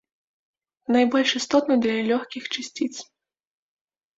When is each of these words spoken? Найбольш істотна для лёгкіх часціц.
Найбольш 0.95 1.29
істотна 1.39 1.73
для 1.83 1.95
лёгкіх 2.09 2.43
часціц. 2.57 2.91